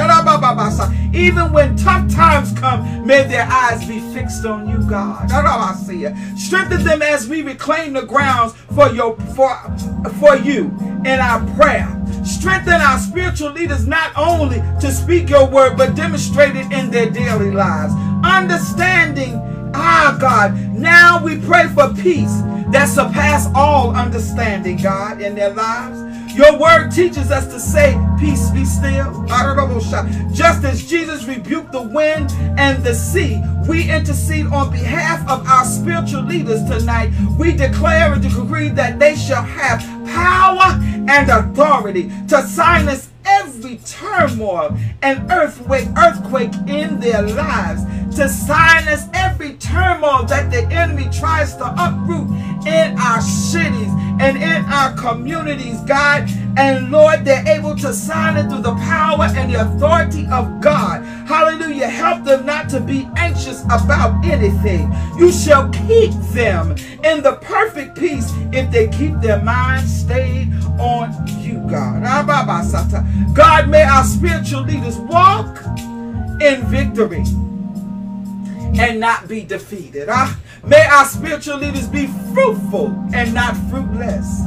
Even 1.14 1.52
when 1.52 1.76
tough 1.76 2.12
times 2.12 2.52
come, 2.58 3.06
may 3.06 3.24
their 3.24 3.46
eyes 3.50 3.86
be 3.86 4.00
fixed 4.12 4.44
on 4.44 4.68
you, 4.68 4.78
God. 4.88 5.28
Strengthen 6.38 6.84
them 6.84 7.02
as 7.02 7.28
we 7.28 7.42
reclaim 7.42 7.92
the 7.92 8.02
grounds 8.02 8.54
for 8.74 8.90
your 8.90 9.16
for 9.34 9.56
for 10.20 10.36
you 10.36 10.66
in 11.04 11.18
our 11.20 11.44
prayer. 11.54 11.94
Strengthen 12.24 12.74
our 12.74 12.98
spiritual 12.98 13.50
leaders 13.50 13.86
not 13.86 14.12
only 14.16 14.60
to 14.80 14.92
speak 14.92 15.28
your 15.28 15.48
word, 15.48 15.76
but 15.76 15.94
demonstrate 15.94 16.56
it 16.56 16.70
in 16.72 16.90
their 16.90 17.10
daily 17.10 17.50
lives. 17.50 17.94
Understanding, 18.24 19.34
ah, 19.74 20.16
God, 20.20 20.54
now 20.76 21.22
we 21.22 21.38
pray 21.40 21.68
for 21.68 21.92
peace 21.94 22.42
that 22.70 22.88
surpass 22.88 23.48
all 23.54 23.94
understanding, 23.94 24.76
God, 24.76 25.22
in 25.22 25.34
their 25.34 25.54
lives. 25.54 26.07
Your 26.38 26.56
word 26.56 26.90
teaches 26.92 27.32
us 27.32 27.48
to 27.48 27.58
say, 27.58 28.00
Peace 28.20 28.50
be 28.50 28.64
still. 28.64 29.26
Just 30.32 30.64
as 30.64 30.88
Jesus 30.88 31.24
rebuked 31.24 31.72
the 31.72 31.82
wind 31.82 32.30
and 32.56 32.80
the 32.84 32.94
sea, 32.94 33.42
we 33.68 33.90
intercede 33.90 34.46
on 34.46 34.70
behalf 34.70 35.28
of 35.28 35.44
our 35.48 35.64
spiritual 35.64 36.22
leaders 36.22 36.62
tonight. 36.62 37.10
We 37.36 37.56
declare 37.56 38.12
and 38.12 38.22
decree 38.22 38.68
that 38.68 39.00
they 39.00 39.16
shall 39.16 39.42
have 39.42 39.80
power 40.06 40.78
and 41.08 41.28
authority 41.28 42.08
to 42.28 42.42
silence 42.42 43.10
every 43.24 43.80
turmoil 43.84 44.78
and 45.02 45.28
earthquake, 45.32 45.88
earthquake 45.96 46.54
in 46.68 47.00
their 47.00 47.22
lives, 47.22 47.82
to 48.18 48.28
silence 48.28 49.04
every 49.14 49.52
turmoil 49.58 50.24
that 50.24 50.50
the 50.50 50.66
enemy 50.74 51.08
tries 51.12 51.54
to 51.54 51.64
uproot 51.78 52.28
in 52.66 52.98
our 52.98 53.20
cities 53.20 53.92
and 54.18 54.36
in 54.36 54.64
our 54.64 54.92
communities, 54.96 55.80
God. 55.82 56.28
And 56.56 56.90
Lord, 56.90 57.24
they're 57.24 57.46
able 57.46 57.76
to 57.76 57.94
silence 57.94 58.52
through 58.52 58.62
the 58.62 58.74
power 58.74 59.26
and 59.36 59.54
the 59.54 59.60
authority 59.60 60.26
of 60.32 60.60
God. 60.60 61.04
Hallelujah. 61.28 61.86
Help 61.86 62.24
them 62.24 62.44
not 62.44 62.68
to 62.70 62.80
be 62.80 63.08
anxious 63.16 63.62
about 63.66 64.24
anything. 64.24 64.92
You 65.16 65.30
shall 65.30 65.68
keep 65.70 66.10
them 66.32 66.72
in 67.04 67.22
the 67.22 67.38
perfect 67.40 67.96
peace 67.96 68.32
if 68.52 68.68
they 68.72 68.88
keep 68.88 69.20
their 69.20 69.40
minds 69.40 69.94
stayed 69.96 70.52
on 70.80 71.14
you, 71.38 71.64
God. 71.70 72.02
Ah, 72.04 73.30
God, 73.32 73.68
may 73.68 73.84
our 73.84 74.02
spiritual 74.02 74.62
leaders 74.62 74.96
walk 74.98 75.62
in 76.40 76.66
victory 76.66 77.22
and 78.76 79.00
not 79.00 79.28
be 79.28 79.42
defeated. 79.42 80.08
Ah, 80.10 80.38
may 80.64 80.84
our 80.86 81.04
spiritual 81.04 81.58
leaders 81.58 81.88
be 81.88 82.06
fruitful 82.32 82.88
and 83.12 83.32
not 83.34 83.56
fruitless, 83.70 84.42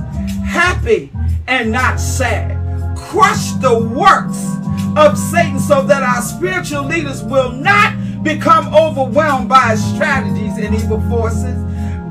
happy 0.45 1.11
and 1.47 1.71
not 1.71 1.99
sad. 1.99 2.57
Crush 2.97 3.51
the 3.53 3.77
works 3.77 4.45
of 4.97 5.17
Satan 5.17 5.59
so 5.59 5.83
that 5.83 6.03
our 6.03 6.21
spiritual 6.21 6.83
leaders 6.83 7.23
will 7.23 7.51
not 7.51 8.23
become 8.23 8.73
overwhelmed 8.73 9.49
by 9.49 9.75
strategies 9.75 10.57
and 10.57 10.75
evil 10.75 11.01
forces. 11.09 11.57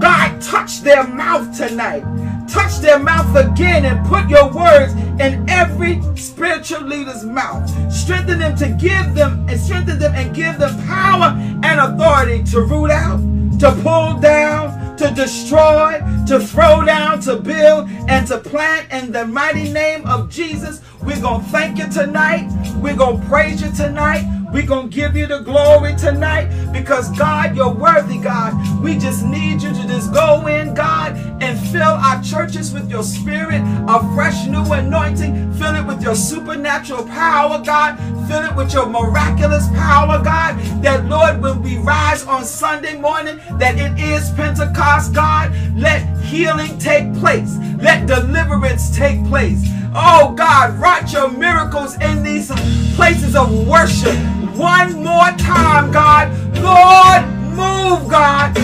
God, 0.01 0.41
touch 0.41 0.81
their 0.81 1.07
mouth 1.07 1.57
tonight. 1.57 2.03
Touch 2.51 2.79
their 2.79 2.99
mouth 2.99 3.37
again 3.37 3.85
and 3.85 4.05
put 4.09 4.29
your 4.29 4.53
words 4.53 4.93
in 5.21 5.49
every 5.49 6.01
spiritual 6.17 6.81
leader's 6.83 7.25
mouth. 7.25 7.71
Strengthen 7.93 8.41
them 8.41 8.57
to 8.57 8.69
give 8.71 9.15
them 9.15 9.47
and 9.49 9.61
strengthen 9.61 9.99
them 9.99 10.13
and 10.15 10.35
give 10.35 10.59
them 10.59 10.77
power 10.87 11.37
and 11.63 11.81
authority 11.81 12.43
to 12.45 12.63
root 12.63 12.91
out, 12.91 13.19
to 13.61 13.71
pull 13.83 14.19
down, 14.21 14.97
to 14.97 15.11
destroy, 15.15 16.01
to 16.27 16.41
throw 16.41 16.85
down, 16.85 17.21
to 17.21 17.37
build, 17.37 17.89
and 18.09 18.27
to 18.27 18.39
plant 18.39 18.91
in 18.93 19.13
the 19.13 19.27
mighty 19.27 19.73
name 19.73 20.05
of 20.07 20.29
Jesus. 20.29 20.81
We're 21.03 21.21
going 21.21 21.43
to 21.43 21.51
thank 21.51 21.79
you 21.79 21.89
tonight. 21.89 22.51
We're 22.83 22.97
going 22.97 23.21
to 23.21 23.27
praise 23.29 23.63
you 23.63 23.71
tonight. 23.71 24.40
We're 24.53 24.67
going 24.67 24.91
to 24.91 24.95
give 24.95 25.17
you 25.17 25.29
the 25.29 25.41
glory 25.41 25.95
tonight 25.95 26.73
because, 26.73 27.09
God, 27.17 27.55
you're 27.55 27.73
worthy, 27.73 28.19
God. 28.19 28.53
We 28.83 28.99
just 28.99 29.25
need 29.25 29.63
you 29.63 29.73
to 29.73 29.83
just 29.87 30.13
go 30.13 30.47
in, 30.49 30.75
God, 30.75 31.17
and 31.41 31.59
fill 31.69 31.83
our 31.83 32.21
churches 32.23 32.73
with 32.73 32.91
your 32.91 33.05
spirit, 33.05 33.63
a 33.89 34.01
fresh 34.15 34.47
new 34.49 34.65
anointing. 34.73 35.53
Fill 35.55 35.77
it 35.77 35.87
with 35.87 36.03
your 36.03 36.17
supernatural 36.17 37.05
power, 37.07 37.63
God. 37.65 37.97
Fill 38.29 38.43
it 38.43 38.57
with 38.57 38.73
your 38.73 38.87
miraculous 38.87 39.69
power, 39.69 40.21
God. 40.23 40.59
That, 40.83 41.07
Lord, 41.07 41.41
when 41.41 41.63
we 41.63 41.79
rise 41.79 42.25
on 42.25 42.45
Sunday 42.45 42.99
morning, 42.99 43.41
that 43.59 43.79
it 43.79 44.01
is 44.01 44.31
Pentecost, 44.33 45.15
God. 45.15 45.55
Let 45.77 46.03
healing 46.25 46.77
take 46.79 47.15
place. 47.15 47.57
Let 47.79 48.07
deliverance 48.09 48.97
take 48.97 49.25
place. 49.27 49.63
Oh, 49.95 50.35
God, 50.37 50.79
write 50.79 51.13
your 51.13 51.31
miracles 51.31 51.95
in 52.01 52.23
these 52.23 52.49
places 52.97 53.35
of 53.37 53.67
worship 53.67 54.17
one 54.61 55.03
more 55.03 55.33
time, 55.39 55.91
God. 55.91 56.29
Lord, 56.61 57.25
move, 57.57 58.11
God. 58.11 58.55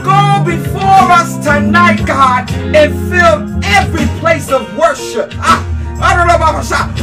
Go 0.00 0.42
before 0.44 1.06
us 1.12 1.36
tonight, 1.44 2.04
God, 2.06 2.50
and 2.50 2.90
fill 3.12 3.60
every 3.62 4.06
place 4.18 4.50
of 4.50 4.62
worship. 4.76 5.30
Ah, 5.36 5.68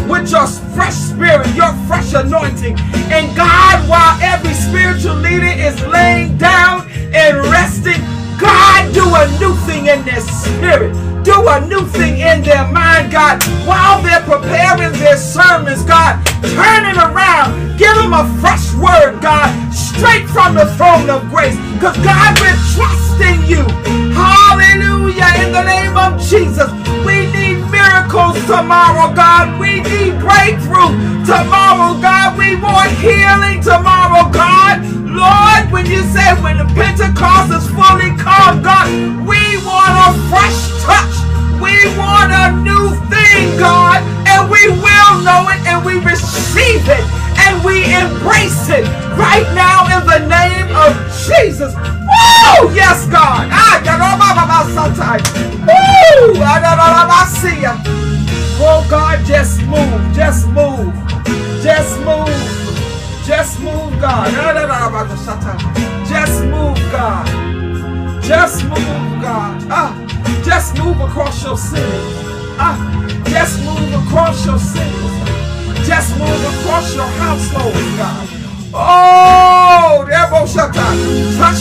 with 0.10 0.32
your 0.32 0.48
fresh 0.74 0.96
spirit, 0.96 1.48
your 1.56 1.72
fresh 1.88 2.14
anointing. 2.14 2.78
And 3.14 3.36
God, 3.38 3.88
while 3.88 4.20
every 4.22 4.54
spiritual 4.54 5.16
leader 5.16 5.46
is 5.46 5.80
laying 5.86 6.38
down 6.38 6.90
and 7.14 7.38
resting, 7.54 8.02
God, 8.40 8.94
do 8.94 9.06
a 9.06 9.26
new 9.40 9.54
thing 9.68 9.79
in 9.90 10.06
their 10.06 10.22
spirit. 10.22 10.94
Do 11.24 11.48
a 11.50 11.66
new 11.66 11.86
thing 11.98 12.22
in 12.22 12.44
their 12.44 12.68
mind, 12.72 13.12
God, 13.12 13.42
while 13.66 14.02
they're 14.02 14.22
preparing 14.22 14.94
their 14.94 15.18
sermons, 15.18 15.84
God. 15.84 16.24
Turn 16.54 16.86
it 16.86 16.98
around. 16.98 17.78
Give 17.78 17.96
them 17.96 18.14
a 18.14 18.24
fresh 18.40 18.74
word, 18.76 19.20
God, 19.20 19.50
straight 19.74 20.30
from 20.30 20.54
the 20.56 20.70
throne 20.78 21.10
of 21.10 21.28
grace. 21.30 21.58
Because, 21.74 21.98
God, 22.06 22.38
we're 22.40 22.62
trusting 22.78 23.42
you. 23.50 23.66
Hallelujah. 24.14 25.26
In 25.42 25.52
the 25.52 25.64
name 25.64 25.98
of 25.98 26.22
Jesus, 26.22 26.70
we 27.06 27.26
need 27.34 27.58
miracles 27.74 28.38
tomorrow, 28.46 29.14
God. 29.14 29.60
We 29.60 29.82
need 29.82 30.20
breakthrough 30.22 30.94
tomorrow, 31.26 31.98
God. 32.00 32.38
We 32.38 32.56
want 32.62 32.92
healing 33.02 33.62
tomorrow, 33.62 34.30
God. 34.30 34.86
Lord, 35.10 35.72
when 35.72 35.86
you 35.86 36.04
say 36.14 36.38
when 36.42 36.58
the 36.58 36.70
Pentecost 36.78 37.52
is 37.52 37.68
fully 37.74 38.16
come, 38.16 38.62
God, 38.62 38.88
we 39.28 39.58
want 39.80 39.96
a 39.96 40.12
fresh 40.28 40.60
touch. 40.84 41.16
We 41.64 41.72
want 41.96 42.32
a 42.36 42.52
new 42.68 42.92
thing, 43.08 43.56
God, 43.58 44.04
and 44.28 44.52
we 44.52 44.68
will 44.68 45.14
know 45.24 45.49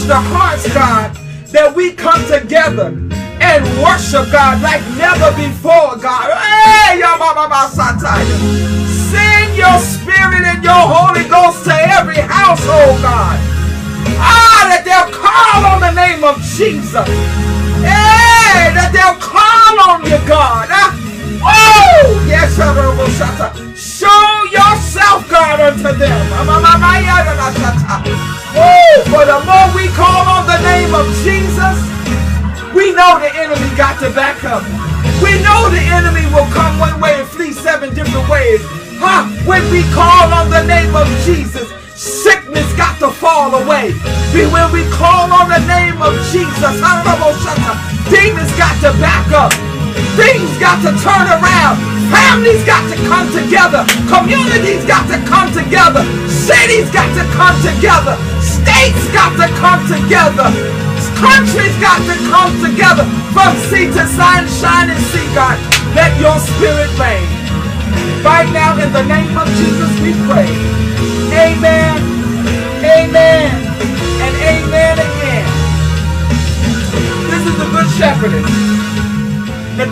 the 0.09 0.17
hearts, 0.17 0.65
God, 0.73 1.13
that 1.53 1.77
we 1.77 1.93
come 1.93 2.25
together 2.33 2.97
and 3.45 3.61
worship 3.85 4.25
God 4.33 4.57
like 4.65 4.81
never 4.97 5.29
before, 5.37 6.01
God. 6.01 6.33
Hey, 6.33 6.97
Send 9.13 9.53
your 9.53 9.77
spirit 9.85 10.49
and 10.49 10.65
your 10.65 10.81
Holy 10.81 11.29
Ghost 11.29 11.69
to 11.69 11.77
every 11.77 12.17
household, 12.25 12.97
God. 13.05 13.37
Ah, 14.17 14.73
that 14.73 14.89
they'll 14.89 15.13
call 15.13 15.77
on 15.77 15.85
the 15.85 15.93
name 15.93 16.25
of 16.25 16.41
Jesus. 16.57 17.05
Hey, 17.85 18.73
that 18.73 18.89
they'll 18.97 19.21
call 19.21 19.93
on 19.93 20.09
you, 20.09 20.17
God. 20.25 20.73
Ah, 20.73 20.97
oh, 21.45 22.25
yes, 22.25 22.57
show 23.77 24.38
yourself, 24.53 25.29
God, 25.29 25.61
unto 25.61 25.93
them. 25.97 26.23
Oh, 28.57 28.95
for 29.13 29.25
the 29.29 29.39
more 29.45 29.69
we 29.77 29.89
call 29.95 30.25
on 30.27 30.47
the 30.47 30.59
name 30.65 30.95
of 30.95 31.07
Jesus, 31.23 31.77
we 32.75 32.93
know 32.93 33.19
the 33.21 33.31
enemy 33.35 33.69
got 33.77 34.01
to 34.01 34.11
back 34.11 34.45
up. 34.45 34.63
We 35.23 35.41
know 35.43 35.69
the 35.71 35.83
enemy 35.83 36.27
will 36.33 36.49
come 36.53 36.79
one 36.79 37.01
way 37.01 37.21
and 37.21 37.29
flee 37.29 37.53
seven 37.53 37.95
different 37.95 38.29
ways. 38.29 38.61
Huh? 38.99 39.27
When 39.47 39.63
we 39.71 39.83
call 39.95 40.33
on 40.33 40.51
the 40.51 40.65
name 40.65 40.95
of 40.95 41.07
Jesus, 41.25 41.69
sickness 41.95 42.67
got 42.75 42.99
to 43.01 43.11
fall 43.11 43.55
away. 43.55 43.93
When 44.33 44.71
we 44.73 44.85
call 44.95 45.33
on 45.33 45.49
the 45.49 45.63
name 45.67 46.01
of 46.03 46.15
Jesus, 46.31 46.79
demons 48.11 48.53
got 48.57 48.75
to 48.83 48.93
back 48.99 49.27
up. 49.33 49.53
Things 50.19 50.51
got 50.59 50.79
to 50.83 50.91
turn 51.03 51.27
around. 51.31 51.98
Families 52.11 52.65
got 52.65 52.85
to 52.91 52.97
come 53.09 53.29
together. 53.33 53.85
Communities 54.09 54.85
got 54.85 55.05
to 55.13 55.19
come 55.29 55.53
together. 55.53 56.05
Cities 56.29 56.89
got 56.91 57.09
to 57.17 57.25
come 57.37 57.57
together. 57.61 58.17
States 58.41 59.03
got 59.13 59.33
to 59.37 59.49
come 59.61 59.83
together. 59.87 60.49
Countries 61.21 61.75
got 61.83 61.99
to 62.07 62.17
come 62.31 62.53
together 62.63 63.05
from 63.35 63.57
sea 63.69 63.87
to 63.91 64.05
sunshine 64.07 64.91
and 64.91 65.03
sea, 65.11 65.27
God. 65.35 65.59
Let 65.95 66.15
your 66.21 66.39
spirit 66.39 66.91
reign. 66.99 67.27
Right 68.25 68.51
now, 68.53 68.79
in 68.79 68.93
the 68.93 69.03
name 69.05 69.37
of 69.37 69.49
Jesus, 69.59 69.91
we 70.01 70.13
pray. 70.27 70.49
Amen, 71.35 71.99
amen, 72.83 73.51
and 74.25 74.35
amen 74.37 74.99
again. 74.99 75.47
This 77.31 77.47
is 77.47 77.59
the 77.59 77.69
Good 77.71 77.91
Shepherdess. 77.99 78.68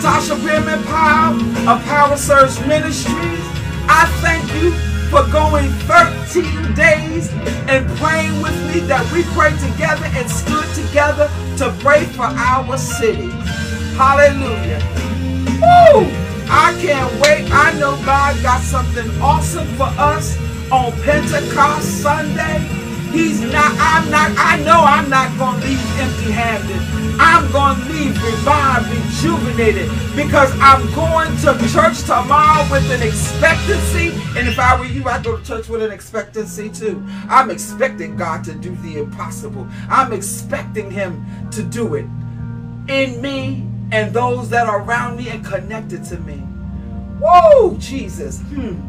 Natasha 0.07 0.35
Pearman 0.37 0.81
Powell 0.85 1.35
of 1.67 1.83
Power 1.83 2.15
Surge 2.15 2.57
Ministries. 2.65 3.43
I 3.91 4.07
thank 4.23 4.47
you 4.55 4.71
for 5.11 5.29
going 5.33 5.69
13 5.83 6.73
days 6.75 7.29
and 7.67 7.85
praying 7.99 8.41
with 8.41 8.55
me 8.71 8.79
that 8.87 9.03
we 9.11 9.23
prayed 9.35 9.59
together 9.59 10.05
and 10.15 10.31
stood 10.31 10.63
together 10.79 11.27
to 11.57 11.75
pray 11.83 12.05
for 12.05 12.23
our 12.23 12.77
city. 12.77 13.29
Hallelujah. 13.99 14.79
Woo! 15.59 16.07
I 16.47 16.71
can't 16.79 17.11
wait. 17.19 17.51
I 17.51 17.77
know 17.77 17.99
God 18.05 18.41
got 18.41 18.61
something 18.61 19.09
awesome 19.19 19.67
for 19.75 19.91
us 19.99 20.39
on 20.71 20.93
Pentecost 21.03 22.01
Sunday. 22.01 22.59
He's 23.11 23.41
not, 23.41 23.75
I'm 23.75 24.09
not, 24.09 24.31
I 24.37 24.55
know 24.63 24.79
I'm 24.79 25.09
not 25.09 25.37
going 25.37 25.59
to 25.59 25.67
leave 25.67 25.99
empty 25.99 26.31
handed. 26.31 26.96
I'm 27.37 27.51
going 27.51 27.75
to 27.79 27.93
leave 27.93 28.23
revived, 28.23 28.89
rejuvenated 28.89 29.87
because 30.15 30.51
I'm 30.59 30.91
going 30.95 31.29
to 31.37 31.71
church 31.71 32.01
tomorrow 32.01 32.67
with 32.71 32.89
an 32.89 33.07
expectancy. 33.07 34.09
And 34.35 34.47
if 34.47 34.57
I 34.57 34.75
were 34.79 34.87
you, 34.87 35.03
I'd 35.05 35.23
go 35.23 35.37
to 35.37 35.45
church 35.45 35.69
with 35.69 35.83
an 35.83 35.91
expectancy 35.91 36.67
too. 36.67 37.05
I'm 37.29 37.51
expecting 37.51 38.17
God 38.17 38.43
to 38.45 38.55
do 38.55 38.75
the 38.77 38.97
impossible. 38.97 39.67
I'm 39.87 40.13
expecting 40.13 40.89
Him 40.89 41.23
to 41.51 41.61
do 41.61 41.93
it 41.93 42.05
in 42.87 43.21
me 43.21 43.67
and 43.91 44.11
those 44.11 44.49
that 44.49 44.65
are 44.65 44.81
around 44.81 45.17
me 45.17 45.29
and 45.29 45.45
connected 45.45 46.05
to 46.05 46.17
me. 46.21 46.37
Whoa, 47.21 47.77
Jesus. 47.77 48.41
Hmm. 48.41 48.81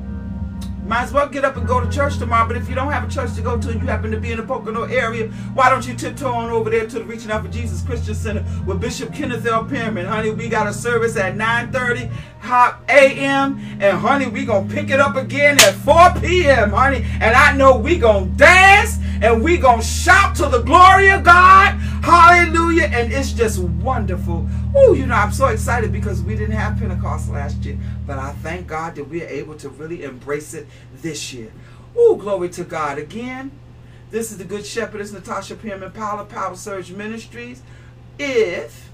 Might 0.88 1.02
as 1.02 1.12
well 1.12 1.28
get 1.28 1.44
up 1.44 1.58
and 1.58 1.66
go 1.66 1.84
to 1.84 1.90
church 1.90 2.16
tomorrow. 2.16 2.48
But 2.48 2.56
if 2.56 2.66
you 2.66 2.74
don't 2.74 2.90
have 2.90 3.06
a 3.06 3.12
church 3.12 3.34
to 3.34 3.42
go 3.42 3.58
to 3.58 3.68
and 3.68 3.78
you 3.82 3.86
happen 3.86 4.10
to 4.10 4.18
be 4.18 4.32
in 4.32 4.38
the 4.38 4.42
Pocono 4.42 4.84
area, 4.84 5.28
why 5.52 5.68
don't 5.68 5.86
you 5.86 5.92
tiptoe 5.92 6.32
on 6.32 6.48
over 6.48 6.70
there 6.70 6.86
to 6.86 6.98
the 7.00 7.04
Reaching 7.04 7.30
Out 7.30 7.44
for 7.44 7.52
Jesus 7.52 7.82
Christian 7.82 8.14
Center 8.14 8.42
with 8.64 8.80
Bishop 8.80 9.12
Kenneth 9.12 9.44
L. 9.44 9.66
Pearman? 9.66 10.06
Honey, 10.06 10.30
we 10.30 10.48
got 10.48 10.66
a 10.66 10.72
service 10.72 11.18
at 11.18 11.34
9.30 11.36 12.10
a.m. 12.88 13.60
And 13.80 13.98
honey, 13.98 14.28
we 14.28 14.46
going 14.46 14.66
to 14.66 14.74
pick 14.74 14.88
it 14.88 14.98
up 14.98 15.16
again 15.16 15.58
at 15.60 15.74
4 15.74 16.20
p.m., 16.22 16.70
honey. 16.70 17.04
And 17.20 17.36
I 17.36 17.54
know 17.54 17.76
we 17.76 17.98
going 17.98 18.30
to 18.30 18.36
dance 18.38 18.98
and 19.20 19.42
we 19.42 19.58
going 19.58 19.80
to 19.80 19.86
shout 19.86 20.36
to 20.36 20.46
the 20.46 20.62
glory 20.62 21.10
of 21.10 21.22
God. 21.22 21.78
Hallelujah. 22.02 22.84
And 22.84 23.12
it's 23.12 23.32
just 23.32 23.58
wonderful. 23.58 24.48
Oh, 24.74 24.94
you 24.94 25.06
know, 25.06 25.14
I'm 25.14 25.32
so 25.32 25.46
excited 25.46 25.92
because 25.92 26.22
we 26.22 26.34
didn't 26.34 26.56
have 26.56 26.78
Pentecost 26.78 27.30
last 27.30 27.64
year. 27.64 27.78
But 28.06 28.18
I 28.18 28.32
thank 28.32 28.66
God 28.66 28.94
that 28.96 29.04
we're 29.04 29.28
able 29.28 29.56
to 29.56 29.68
really 29.68 30.04
embrace 30.04 30.54
it 30.54 30.66
this 30.94 31.32
year. 31.32 31.52
Oh, 31.96 32.16
glory 32.16 32.48
to 32.50 32.64
God. 32.64 32.98
Again, 32.98 33.50
this 34.10 34.30
is 34.30 34.38
the 34.38 34.44
Good 34.44 34.64
Shepherdess, 34.64 35.12
Natasha 35.12 35.54
Pearman 35.54 35.92
Power, 35.92 36.24
Power 36.24 36.56
Surge 36.56 36.92
Ministries. 36.92 37.62
If 38.18 38.87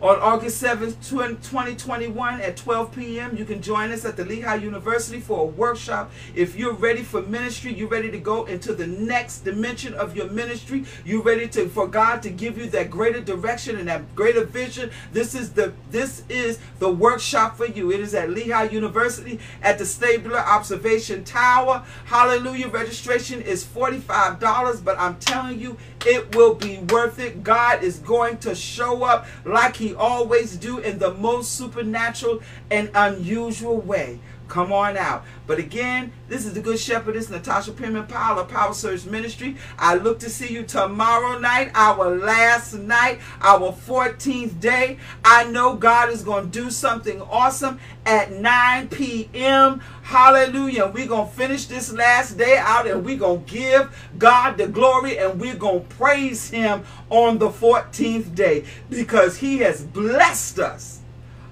on 0.00 0.16
August 0.20 0.62
7th, 0.62 0.94
2021 1.08 2.40
at 2.40 2.56
12 2.56 2.94
p.m. 2.94 3.36
You 3.36 3.44
can 3.44 3.60
join 3.60 3.90
us 3.90 4.04
at 4.04 4.16
the 4.16 4.24
Lehigh 4.24 4.54
University 4.56 5.18
for 5.18 5.40
a 5.40 5.44
workshop. 5.44 6.12
If 6.36 6.54
you're 6.54 6.72
ready 6.72 7.02
for 7.02 7.22
ministry, 7.22 7.74
you're 7.74 7.88
ready 7.88 8.08
to 8.12 8.18
go 8.18 8.44
into 8.44 8.74
the 8.74 8.86
next 8.86 9.40
dimension 9.40 9.94
of 9.94 10.16
your 10.16 10.30
ministry. 10.30 10.84
You're 11.04 11.22
ready 11.22 11.48
to 11.48 11.68
for 11.68 11.88
God 11.88 12.22
to 12.22 12.30
give 12.30 12.56
you 12.56 12.70
that 12.70 12.90
greater 12.90 13.20
direction 13.20 13.76
and 13.76 13.88
that 13.88 14.14
greater 14.14 14.44
vision. 14.44 14.90
This 15.12 15.34
is 15.34 15.52
the 15.52 15.72
this 15.90 16.22
is 16.28 16.60
the 16.78 16.90
workshop 16.90 17.56
for 17.56 17.66
you. 17.66 17.90
It 17.90 17.98
is 17.98 18.14
at 18.14 18.30
Lehigh 18.30 18.70
University 18.70 19.40
at 19.62 19.78
the 19.78 19.84
Stabler 19.84 20.38
Observation 20.38 21.24
Tower. 21.24 21.84
Hallelujah. 22.04 22.68
Registration 22.68 23.42
is 23.42 23.64
$45, 23.64 24.84
but 24.84 24.96
I'm 24.98 25.16
telling 25.18 25.58
you, 25.58 25.76
it 26.06 26.36
will 26.36 26.54
be 26.54 26.78
worth 26.90 27.18
it. 27.18 27.42
God 27.42 27.82
is 27.82 27.98
going 27.98 28.38
to 28.38 28.54
show 28.54 29.02
up 29.02 29.26
like 29.44 29.76
he 29.76 29.87
always 29.94 30.56
do 30.56 30.78
in 30.78 30.98
the 30.98 31.14
most 31.14 31.52
supernatural 31.52 32.42
and 32.70 32.90
unusual 32.94 33.80
way. 33.80 34.18
Come 34.48 34.72
on 34.72 34.96
out. 34.96 35.24
But 35.46 35.58
again, 35.58 36.12
this 36.28 36.46
is 36.46 36.54
the 36.54 36.60
Good 36.60 36.78
Shepherdess, 36.78 37.28
Natasha 37.28 37.72
Pearman 37.72 38.06
Powell 38.06 38.40
of 38.40 38.48
Power 38.48 38.72
Surge 38.72 39.04
Ministry. 39.04 39.56
I 39.78 39.94
look 39.94 40.18
to 40.20 40.30
see 40.30 40.52
you 40.52 40.62
tomorrow 40.62 41.38
night, 41.38 41.70
our 41.74 42.16
last 42.16 42.74
night, 42.74 43.20
our 43.42 43.72
14th 43.72 44.58
day. 44.58 44.98
I 45.22 45.44
know 45.44 45.74
God 45.74 46.10
is 46.10 46.22
going 46.22 46.50
to 46.50 46.62
do 46.62 46.70
something 46.70 47.20
awesome 47.22 47.78
at 48.06 48.32
9 48.32 48.88
p.m. 48.88 49.80
Hallelujah. 50.02 50.86
We're 50.86 51.06
going 51.06 51.28
to 51.28 51.34
finish 51.34 51.66
this 51.66 51.92
last 51.92 52.38
day 52.38 52.56
out 52.56 52.86
and 52.86 53.04
we're 53.04 53.18
going 53.18 53.44
to 53.44 53.52
give 53.52 54.10
God 54.18 54.56
the 54.56 54.66
glory 54.66 55.18
and 55.18 55.38
we're 55.38 55.56
going 55.56 55.82
to 55.86 55.94
praise 55.96 56.48
Him 56.48 56.84
on 57.10 57.38
the 57.38 57.50
14th 57.50 58.34
day 58.34 58.64
because 58.88 59.38
He 59.38 59.58
has 59.58 59.84
blessed 59.84 60.58
us. 60.58 61.00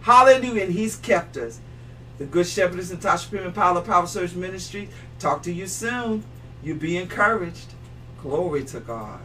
Hallelujah. 0.01 0.65
And 0.65 0.73
He's 0.73 0.97
kept 0.97 1.37
us. 1.37 1.61
The 2.19 2.25
Good 2.25 2.47
Shepherdess 2.47 2.91
and 2.91 3.01
Tasha 3.01 3.31
Pearman 3.31 3.53
Power 3.53 3.83
Power 3.83 4.07
Surge 4.07 4.35
Ministry. 4.35 4.89
Talk 5.19 5.43
to 5.43 5.53
you 5.53 5.67
soon. 5.67 6.25
You 6.63 6.75
be 6.75 6.97
encouraged. 6.97 7.75
Glory 8.23 8.65
to 8.65 8.81
God. 8.81 9.21